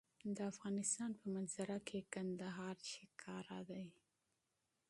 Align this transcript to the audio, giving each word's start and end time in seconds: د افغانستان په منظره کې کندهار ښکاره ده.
د 0.35 0.37
افغانستان 0.51 1.09
په 1.19 1.25
منظره 1.33 1.77
کې 1.87 1.99
کندهار 2.13 2.75
ښکاره 2.91 3.59
ده. 3.69 3.83